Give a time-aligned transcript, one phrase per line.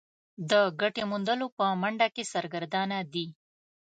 [0.49, 0.51] د
[0.81, 3.27] ګټې موندلو په منډه کې سرګردانه دي.